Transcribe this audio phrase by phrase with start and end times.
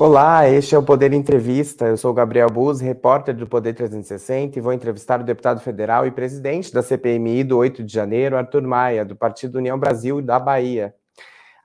[0.00, 1.86] Olá, este é o Poder Entrevista.
[1.86, 6.12] Eu sou Gabriel Buz, repórter do Poder 360 e vou entrevistar o deputado federal e
[6.12, 10.94] presidente da CPMI do 8 de janeiro, Arthur Maia, do Partido União Brasil da Bahia.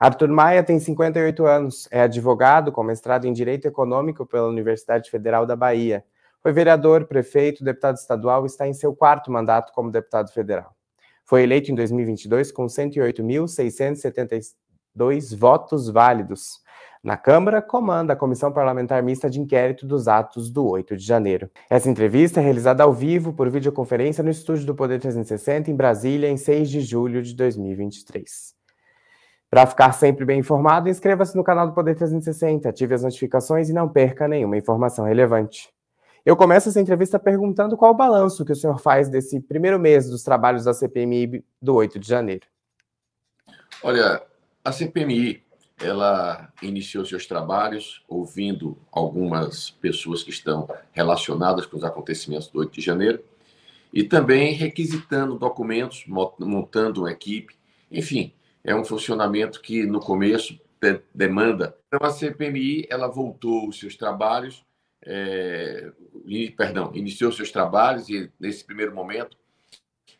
[0.00, 5.46] Arthur Maia tem 58 anos, é advogado com mestrado em Direito Econômico pela Universidade Federal
[5.46, 6.04] da Bahia.
[6.42, 10.74] Foi vereador, prefeito, deputado estadual e está em seu quarto mandato como deputado federal.
[11.24, 16.63] Foi eleito em 2022 com 108.672 votos válidos.
[17.04, 21.50] Na Câmara, comanda a Comissão Parlamentar Mista de Inquérito dos Atos do 8 de janeiro.
[21.68, 26.30] Essa entrevista é realizada ao vivo por videoconferência no estúdio do Poder 360 em Brasília,
[26.30, 28.54] em 6 de julho de 2023.
[29.50, 33.74] Para ficar sempre bem informado, inscreva-se no canal do Poder 360, ative as notificações e
[33.74, 35.68] não perca nenhuma informação relevante.
[36.24, 40.08] Eu começo essa entrevista perguntando qual o balanço que o senhor faz desse primeiro mês
[40.08, 42.46] dos trabalhos da CPMI do 8 de janeiro.
[43.82, 44.22] Olha,
[44.64, 45.43] a CPMI
[45.84, 52.72] ela iniciou seus trabalhos ouvindo algumas pessoas que estão relacionadas com os acontecimentos do 8
[52.72, 53.22] de janeiro
[53.92, 57.54] e também requisitando documentos, montando uma equipe.
[57.90, 58.32] Enfim,
[58.64, 60.58] é um funcionamento que no começo
[61.14, 61.76] demanda.
[61.86, 64.64] Então a CPMI ela voltou os seus trabalhos,
[65.04, 65.92] é,
[66.56, 69.36] perdão, iniciou seus trabalhos e nesse primeiro momento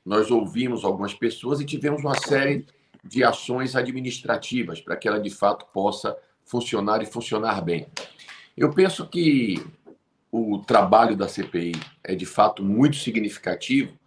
[0.05, 2.67] nós ouvimos algumas pessoas e tivemos uma série
[3.05, 7.87] de ações administrativas para que ela de fato possa funcionar e funcionar bem.
[8.57, 9.65] Eu penso que
[10.33, 13.99] o trabalho da CPI é de fato muito significativo,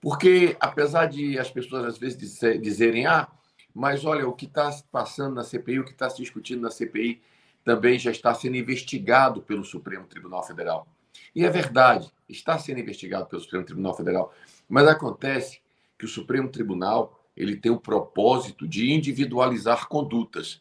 [0.00, 3.28] porque apesar de as pessoas às vezes dizerem, ah,
[3.74, 7.20] mas olha, o que está passando na CPI, o que está se discutindo na CPI
[7.64, 10.86] também já está sendo investigado pelo Supremo Tribunal Federal.
[11.34, 14.32] E é verdade, está sendo investigado pelo Supremo Tribunal Federal,
[14.68, 15.60] mas acontece
[15.98, 20.60] que o Supremo Tribunal ele tem o propósito de individualizar condutas.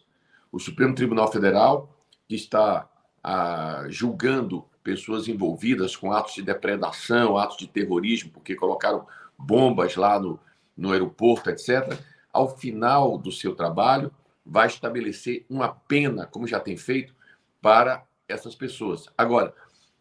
[0.52, 1.96] O Supremo Tribunal Federal,
[2.28, 2.90] que está
[3.24, 9.08] ah, julgando pessoas envolvidas com atos de depredação, atos de terrorismo, porque colocaram
[9.38, 10.40] bombas lá no,
[10.76, 11.98] no aeroporto, etc.,
[12.32, 14.12] ao final do seu trabalho,
[14.46, 17.16] vai estabelecer uma pena, como já tem feito,
[17.62, 19.08] para essas pessoas.
[19.18, 19.54] Agora,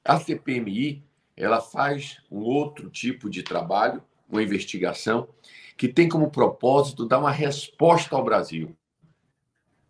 [0.05, 1.05] a CPMI
[1.37, 5.29] ela faz um outro tipo de trabalho, uma investigação,
[5.77, 8.77] que tem como propósito dar uma resposta ao Brasil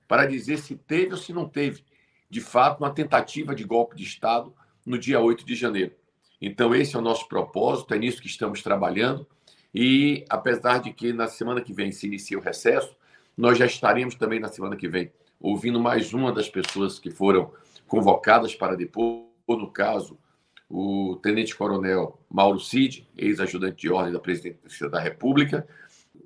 [0.06, 1.84] para dizer se teve ou se não teve,
[2.28, 4.54] de fato, uma tentativa de golpe de Estado
[4.84, 5.92] no dia 8 de janeiro.
[6.40, 9.26] Então, esse é o nosso propósito, é nisso que estamos trabalhando.
[9.74, 12.94] E, apesar de que na semana que vem se inicia o recesso,
[13.36, 15.10] nós já estaremos também na semana que vem
[15.40, 17.52] ouvindo mais uma das pessoas que foram
[17.86, 20.18] convocadas para depor, no caso,
[20.72, 25.68] o tenente-coronel Mauro Cid, ex-ajudante de ordem da presidência da República.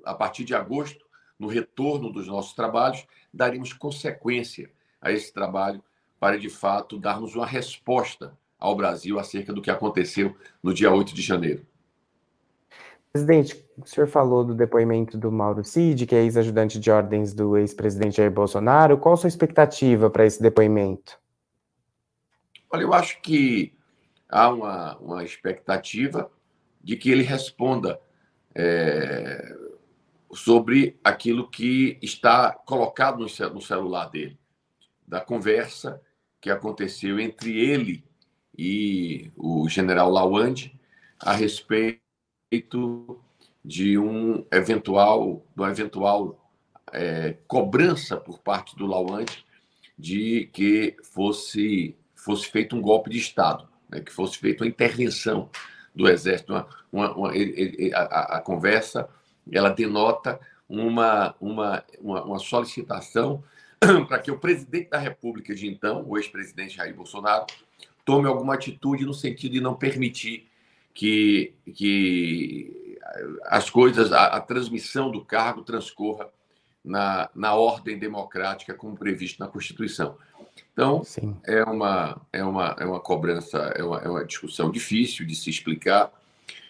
[0.05, 1.05] A partir de agosto,
[1.37, 4.71] no retorno dos nossos trabalhos, daremos consequência
[5.01, 5.83] a esse trabalho
[6.17, 10.33] para, de fato, darmos uma resposta ao Brasil acerca do que aconteceu
[10.63, 11.67] no dia 8 de janeiro.
[13.11, 17.57] Presidente, o senhor falou do depoimento do Mauro Cid, que é ex-ajudante de ordens do
[17.57, 18.97] ex-presidente Jair Bolsonaro.
[18.97, 21.19] Qual a sua expectativa para esse depoimento?
[22.71, 23.76] Olha, eu acho que
[24.29, 26.29] há uma, uma expectativa
[26.83, 27.99] de que ele responda
[28.53, 29.55] é,
[30.33, 34.37] sobre aquilo que está colocado no, no celular dele,
[35.07, 36.01] da conversa
[36.41, 38.03] que aconteceu entre ele
[38.57, 40.77] e o general Lawande
[41.19, 42.01] a respeito
[43.63, 46.51] de um eventual, de uma eventual
[46.93, 49.45] é, cobrança por parte do Lawande
[49.97, 55.49] de que fosse fosse feito um golpe de Estado né, que fosse feita uma intervenção
[55.93, 56.53] do Exército.
[56.53, 57.31] Uma, uma, uma,
[57.93, 59.09] a, a, conversa
[59.51, 63.43] ela denota uma, uma, uma, uma solicitação
[64.07, 67.45] para que o presidente da República de então, o ex-presidente Jair Bolsonaro,
[68.03, 70.47] tome alguma atitude no sentido de não permitir
[70.93, 72.97] que, que
[73.45, 76.29] as coisas, a, a transmissão do cargo transcorra
[76.83, 80.17] na, na ordem democrática como previsto na Constituição.
[80.73, 81.35] Então, Sim.
[81.45, 85.49] é uma, é, uma, é uma cobrança, é uma, é uma discussão difícil de se
[85.49, 86.11] explicar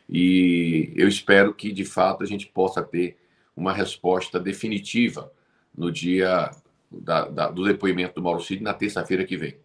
[0.09, 3.17] e eu espero que, de fato, a gente possa ter
[3.55, 5.31] uma resposta definitiva
[5.75, 6.51] no dia
[6.89, 9.57] da, da, do depoimento do Mauro Cid na terça-feira que vem.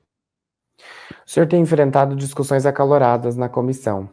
[1.25, 4.09] O senhor tem enfrentado discussões acaloradas na comissão.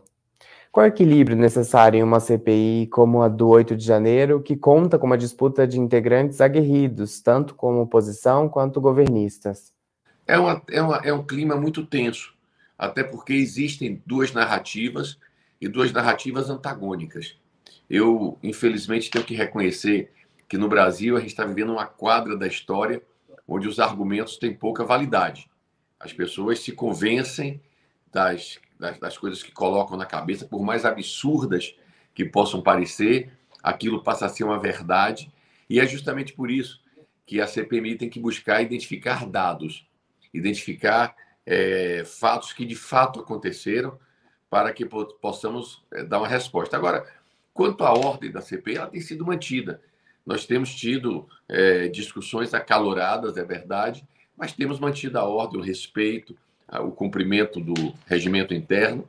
[0.72, 4.56] Qual é o equilíbrio necessário em uma CPI como a do 8 de janeiro, que
[4.56, 9.74] conta com uma disputa de integrantes aguerridos, tanto como oposição quanto governistas?
[10.30, 12.36] É, uma, é, uma, é um clima muito tenso,
[12.78, 15.18] até porque existem duas narrativas
[15.60, 17.36] e duas narrativas antagônicas.
[17.90, 20.12] Eu, infelizmente, tenho que reconhecer
[20.48, 23.02] que no Brasil a gente está vivendo uma quadra da história
[23.48, 25.50] onde os argumentos têm pouca validade.
[26.00, 27.60] As pessoas se convencem
[28.12, 31.76] das, das, das coisas que colocam na cabeça, por mais absurdas
[32.14, 33.32] que possam parecer,
[33.64, 35.32] aquilo passa a ser uma verdade.
[35.68, 36.80] E é justamente por isso
[37.26, 39.89] que a CPMI tem que buscar identificar dados,
[40.34, 41.16] identificar
[41.46, 43.98] é, fatos que de fato aconteceram,
[44.50, 46.76] para que possamos é, dar uma resposta.
[46.76, 47.06] Agora,
[47.54, 49.82] quanto à ordem da CPI, ela tem sido mantida.
[50.26, 56.36] Nós temos tido é, discussões acaloradas, é verdade, mas temos mantido a ordem, o respeito,
[56.82, 59.08] o cumprimento do regimento interno.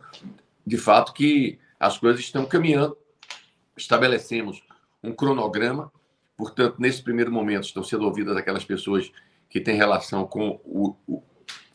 [0.67, 2.97] De fato, que as coisas estão caminhando.
[3.77, 4.63] Estabelecemos
[5.03, 5.91] um cronograma,
[6.37, 9.11] portanto, nesse primeiro momento, estão sendo ouvidas aquelas pessoas
[9.51, 11.23] que têm relação com o, o,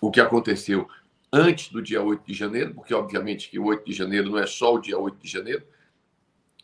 [0.02, 0.88] o que aconteceu
[1.32, 4.48] antes do dia 8 de janeiro, porque, obviamente, que o 8 de janeiro não é
[4.48, 5.64] só o dia 8 de janeiro,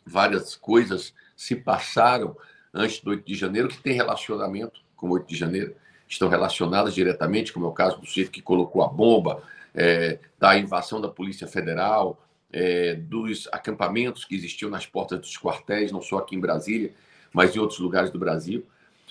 [0.04, 2.36] várias coisas se passaram
[2.72, 5.76] antes do 8 de janeiro que tem relacionamento com o 8 de janeiro
[6.12, 9.42] estão relacionadas diretamente, como é o caso do sujeito que colocou a bomba,
[9.74, 12.22] é, da invasão da Polícia Federal,
[12.52, 16.92] é, dos acampamentos que existiam nas portas dos quartéis, não só aqui em Brasília,
[17.32, 18.66] mas em outros lugares do Brasil.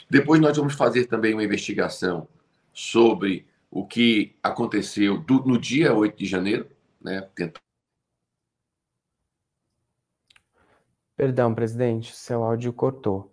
[0.10, 2.28] Depois nós vamos fazer também uma investigação
[2.74, 6.68] sobre o que aconteceu do, no dia 8 de janeiro,
[7.02, 7.28] né?
[11.16, 13.32] Perdão, presidente, seu áudio cortou.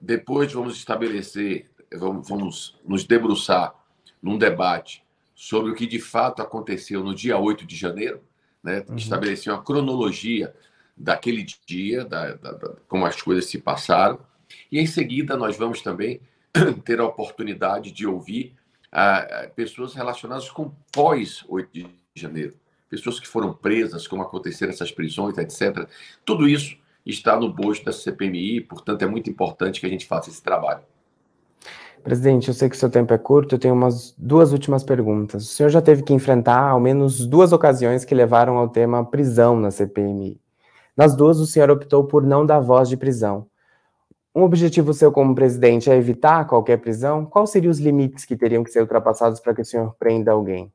[0.00, 3.74] Depois vamos estabelecer vamos, vamos nos debruçar
[4.22, 5.04] num debate
[5.34, 8.22] sobre o que de fato aconteceu no dia 8 de janeiro,
[8.62, 8.84] né?
[8.88, 8.96] Uhum.
[8.96, 10.54] estabelecer uma cronologia
[10.96, 14.20] daquele dia, da, da, da, como as coisas se passaram,
[14.70, 16.20] e em seguida nós vamos também
[16.84, 18.54] ter a oportunidade de ouvir
[18.90, 22.54] ah, pessoas relacionadas com pós 8 de janeiro,
[22.88, 25.88] pessoas que foram presas, como aconteceram essas prisões, etc.
[26.24, 30.30] Tudo isso está no bojo da CPMI, portanto é muito importante que a gente faça
[30.30, 30.82] esse trabalho.
[32.02, 35.44] Presidente, eu sei que o seu tempo é curto, eu tenho umas duas últimas perguntas.
[35.44, 39.58] O senhor já teve que enfrentar ao menos duas ocasiões que levaram ao tema prisão
[39.58, 40.40] na CPMI.
[40.96, 43.46] Nas duas, o senhor optou por não dar voz de prisão.
[44.34, 47.26] Um objetivo seu como presidente é evitar qualquer prisão?
[47.26, 50.72] Quais seriam os limites que teriam que ser ultrapassados para que o senhor prenda alguém?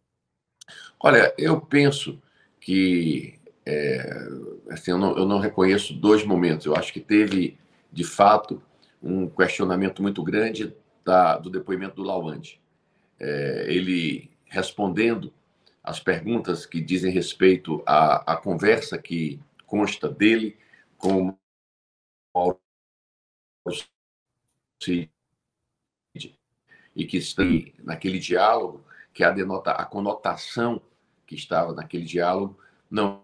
[1.00, 2.22] Olha, eu penso
[2.60, 4.28] que é,
[4.70, 6.66] assim, eu, não, eu não reconheço dois momentos.
[6.66, 7.58] Eu acho que teve,
[7.92, 8.62] de fato,
[9.02, 12.62] um questionamento muito grande da, do depoimento do Lawande.
[13.20, 15.34] É, ele respondendo
[15.84, 20.58] as perguntas que dizem respeito à, à conversa que consta dele
[20.98, 21.36] com
[22.34, 22.58] o
[26.98, 27.44] e que está
[27.84, 30.82] naquele diálogo, que a, denota, a conotação
[31.26, 32.58] que estava naquele diálogo
[32.90, 33.24] não.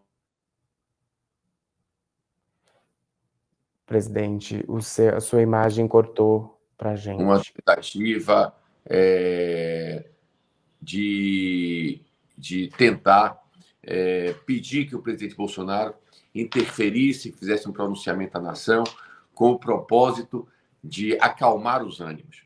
[3.85, 7.21] Presidente, o seu, a sua imagem cortou para gente?
[7.21, 8.55] Uma tentativa
[8.85, 10.09] é,
[10.81, 12.01] de,
[12.37, 13.41] de tentar
[13.81, 15.95] é, pedir que o presidente Bolsonaro
[16.33, 18.83] interferisse, fizesse um pronunciamento à nação
[19.33, 20.47] com o propósito
[20.83, 22.43] de acalmar os ânimos.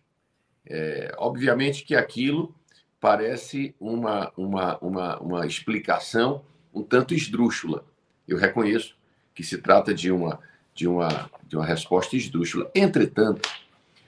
[0.66, 2.54] É, obviamente que aquilo
[3.00, 6.44] parece uma, uma, uma, uma explicação
[6.74, 7.86] um tanto esdrúxula.
[8.28, 8.96] Eu reconheço
[9.34, 10.40] que se trata de uma,
[10.74, 12.70] de uma, de uma resposta esdrúxula.
[12.76, 13.50] Entretanto,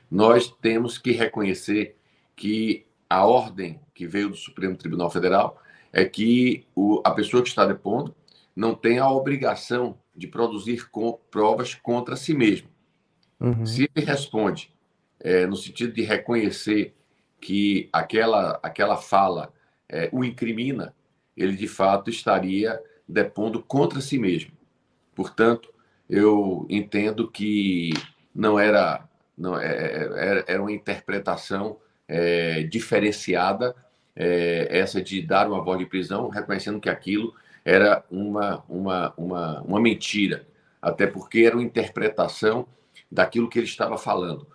[0.09, 1.95] nós temos que reconhecer
[2.35, 5.61] que a ordem que veio do Supremo Tribunal Federal
[5.91, 8.15] é que o, a pessoa que está depondo
[8.55, 12.68] não tem a obrigação de produzir com, provas contra si mesmo.
[13.39, 13.65] Uhum.
[13.65, 14.73] Se ele responde
[15.19, 16.93] é, no sentido de reconhecer
[17.39, 19.53] que aquela, aquela fala
[19.87, 20.93] é, o incrimina,
[21.35, 24.51] ele de fato estaria depondo contra si mesmo.
[25.15, 25.73] Portanto,
[26.09, 27.91] eu entendo que
[28.33, 29.07] não era
[29.39, 31.77] não, é, é, era uma interpretação
[32.07, 33.73] é, diferenciada,
[34.13, 39.61] é, essa de dar uma voz de prisão, reconhecendo que aquilo era uma, uma, uma,
[39.61, 40.45] uma mentira,
[40.81, 42.67] até porque era uma interpretação
[43.11, 44.47] daquilo que ele estava falando.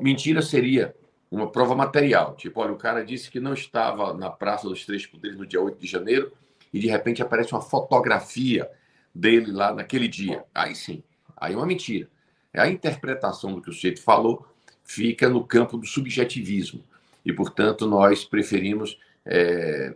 [0.00, 0.94] Mentira seria
[1.30, 5.06] uma prova material, tipo, olha, o cara disse que não estava na Praça dos Três
[5.06, 6.32] Poderes no dia 8 de janeiro
[6.72, 8.68] e de repente aparece uma fotografia
[9.14, 10.44] dele lá naquele dia.
[10.54, 11.02] Aí sim,
[11.36, 12.08] aí é uma mentira.
[12.54, 14.44] A interpretação do que o sujeito falou
[14.82, 16.82] fica no campo do subjetivismo.
[17.24, 19.94] E, portanto, nós preferimos é,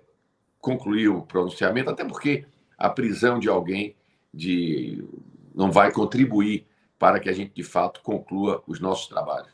[0.61, 2.45] concluir o pronunciamento, até porque
[2.79, 3.97] a prisão de alguém
[4.33, 5.03] de,
[5.55, 6.67] não vai contribuir
[6.99, 9.53] para que a gente, de fato, conclua os nossos trabalhos.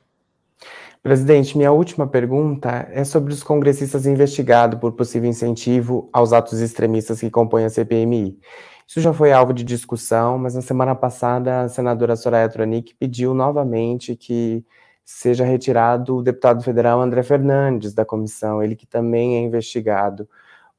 [1.03, 7.21] Presidente, minha última pergunta é sobre os congressistas investigados por possível incentivo aos atos extremistas
[7.21, 8.39] que compõem a CPMI.
[8.87, 13.33] Isso já foi alvo de discussão, mas na semana passada a senadora Soraya Tronic pediu
[13.33, 14.63] novamente que
[15.05, 20.29] seja retirado o deputado federal André Fernandes da comissão, ele que também é investigado.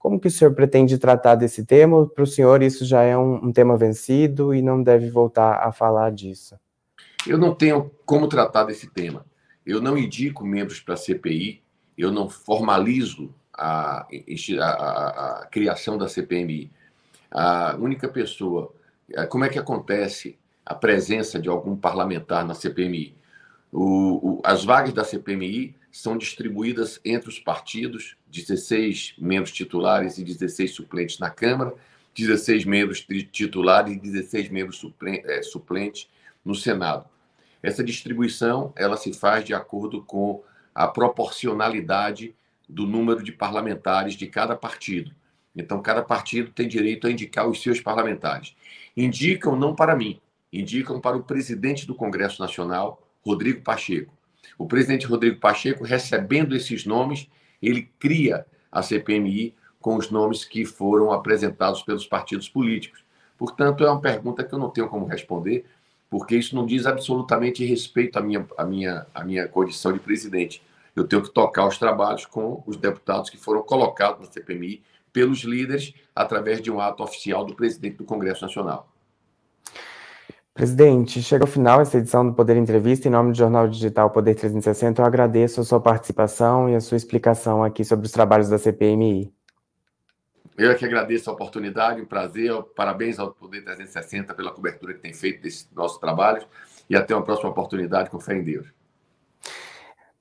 [0.02, 2.08] Como que o senhor pretende tratar desse tema?
[2.08, 5.72] Para o senhor, isso já é um, um, tema vencido e não deve voltar a
[5.72, 6.56] falar disso.
[7.28, 9.24] Eu não tenho como tratar desse tema.
[9.64, 11.62] Eu não indico membros para a CPI,
[11.96, 14.08] eu não formalizo a,
[14.60, 16.72] a, a, a criação da CPMI.
[17.30, 18.74] A única pessoa.
[19.30, 23.16] Como é que acontece a presença de algum parlamentar na CPMI?
[23.72, 30.24] O, o, as vagas da CPMI são distribuídas entre os partidos, 16 membros titulares e
[30.24, 31.74] 16 suplentes na Câmara,
[32.16, 36.10] 16 membros titulares e 16 membros é, suplentes
[36.44, 37.06] no Senado.
[37.62, 40.44] Essa distribuição ela se faz de acordo com
[40.74, 42.34] a proporcionalidade
[42.68, 45.12] do número de parlamentares de cada partido.
[45.56, 48.56] Então, cada partido tem direito a indicar os seus parlamentares.
[48.96, 50.20] Indicam não para mim,
[50.52, 54.14] indicam para o presidente do Congresso Nacional, Rodrigo Pacheco.
[54.62, 57.28] O presidente Rodrigo Pacheco, recebendo esses nomes,
[57.60, 63.04] ele cria a CPMI com os nomes que foram apresentados pelos partidos políticos.
[63.40, 65.66] Portanto, é uma pergunta que eu não tenho como responder,
[66.12, 70.62] porque isso não diz absolutamente respeito à minha, à minha, à minha condição de presidente.
[70.96, 75.40] Eu tenho que tocar os trabalhos com os deputados que foram colocados na CPMI pelos
[75.40, 78.88] líderes através de um ato oficial do presidente do Congresso Nacional.
[80.62, 83.08] Presidente, chega ao final essa edição do Poder Entrevista.
[83.08, 86.98] Em nome do Jornal Digital Poder 360, eu agradeço a sua participação e a sua
[86.98, 89.34] explicação aqui sobre os trabalhos da CPMI.
[90.56, 92.54] Eu que agradeço a oportunidade, um prazer.
[92.76, 96.48] Parabéns ao Poder 360 pela cobertura que tem feito desses nossos trabalhos
[96.88, 98.68] e até uma próxima oportunidade com fé em Deus.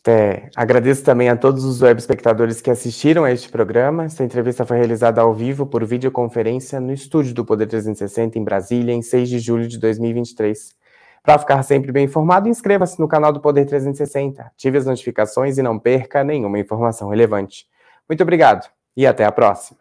[0.07, 4.05] É, agradeço também a todos os web espectadores que assistiram a este programa.
[4.05, 8.95] Esta entrevista foi realizada ao vivo por videoconferência no estúdio do Poder 360 em Brasília,
[8.95, 10.75] em 6 de julho de 2023.
[11.23, 15.63] Para ficar sempre bem informado, inscreva-se no canal do Poder 360, ative as notificações e
[15.63, 17.67] não perca nenhuma informação relevante.
[18.09, 19.80] Muito obrigado e até a próxima.